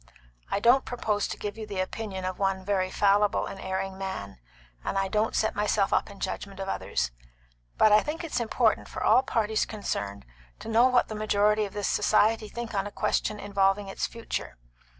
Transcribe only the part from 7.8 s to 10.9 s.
I think it's important for all parties concerned to know